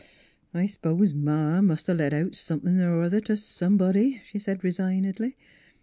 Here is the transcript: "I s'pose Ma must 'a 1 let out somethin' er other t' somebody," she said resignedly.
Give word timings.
"I 0.61 0.65
s'pose 0.65 1.13
Ma 1.13 1.61
must 1.61 1.87
'a 1.87 1.91
1 1.91 1.97
let 1.99 2.11
out 2.11 2.33
somethin' 2.33 2.79
er 2.81 3.03
other 3.03 3.19
t' 3.19 3.35
somebody," 3.35 4.19
she 4.25 4.39
said 4.39 4.63
resignedly. 4.63 5.37